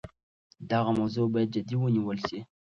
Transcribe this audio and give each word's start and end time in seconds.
دغه 0.71 0.91
موضوع 0.99 1.25
باید 1.33 1.53
جدي 1.55 1.75
ونیول 1.77 2.17
سي. 2.27 2.39